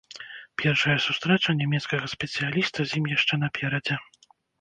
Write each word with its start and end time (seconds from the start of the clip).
Першая 0.59 0.93
сустрэча 1.07 1.53
нямецкага 1.59 2.09
спецыяліста 2.13 2.79
з 2.87 2.91
ім 3.01 3.05
яшчэ 3.13 3.39
наперадзе. 3.43 3.99